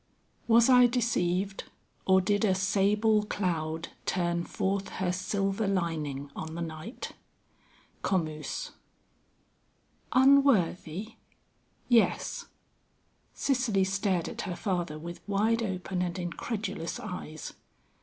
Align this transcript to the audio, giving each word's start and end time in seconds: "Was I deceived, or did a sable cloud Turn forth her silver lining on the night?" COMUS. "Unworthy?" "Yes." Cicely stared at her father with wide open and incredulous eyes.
"Was 0.47 0.67
I 0.67 0.87
deceived, 0.87 1.65
or 2.07 2.21
did 2.21 2.43
a 2.43 2.55
sable 2.55 3.21
cloud 3.23 3.89
Turn 4.07 4.43
forth 4.45 4.89
her 4.93 5.11
silver 5.11 5.67
lining 5.67 6.31
on 6.35 6.55
the 6.55 6.61
night?" 6.63 7.11
COMUS. 8.01 8.71
"Unworthy?" 10.11 11.17
"Yes." 11.87 12.47
Cicely 13.35 13.83
stared 13.83 14.27
at 14.27 14.41
her 14.41 14.55
father 14.55 14.97
with 14.97 15.21
wide 15.29 15.61
open 15.61 16.01
and 16.01 16.17
incredulous 16.17 16.99
eyes. 16.99 17.53